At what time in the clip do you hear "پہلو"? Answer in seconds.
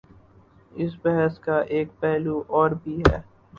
1.99-2.41